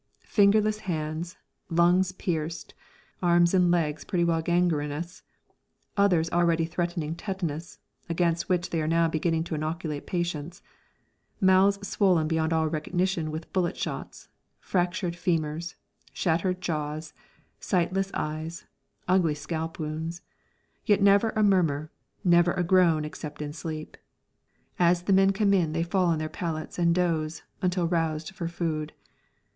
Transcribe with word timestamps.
Fingerless 0.25 0.79
hands, 0.79 1.37
lungs 1.69 2.11
pierced, 2.11 2.73
arms 3.21 3.53
and 3.53 3.69
legs 3.69 4.03
pretty 4.03 4.23
well 4.23 4.41
gangrenous, 4.41 5.21
others 5.95 6.27
already 6.31 6.65
threatening 6.65 7.13
tetanus 7.13 7.77
(against 8.09 8.49
which 8.49 8.71
they 8.71 8.81
are 8.81 8.87
now 8.87 9.07
beginning 9.07 9.43
to 9.43 9.53
inoculate 9.53 10.07
patients), 10.07 10.63
mouths 11.39 11.87
swollen 11.87 12.27
beyond 12.27 12.51
all 12.51 12.65
recognition 12.67 13.29
with 13.29 13.53
bullet 13.53 13.77
shots, 13.77 14.27
fractured 14.59 15.13
femurs, 15.13 15.75
shattered 16.13 16.61
jaws, 16.61 17.13
sightless 17.59 18.09
eyes, 18.15 18.65
ugly 19.07 19.35
scalp 19.35 19.77
wounds; 19.77 20.23
yet 20.83 20.99
never 20.99 21.29
a 21.35 21.43
murmur, 21.43 21.91
never 22.23 22.53
a 22.53 22.63
groan 22.63 23.05
except 23.05 23.39
in 23.39 23.53
sleep. 23.53 23.97
As 24.79 25.03
the 25.03 25.13
men 25.13 25.31
come 25.31 25.53
in 25.53 25.73
they 25.73 25.83
fall 25.83 26.07
on 26.07 26.17
their 26.17 26.27
pallets 26.27 26.79
and 26.79 26.95
doze 26.95 27.43
until 27.61 27.87
roused 27.87 28.33
for 28.33 28.47
food. 28.47 28.93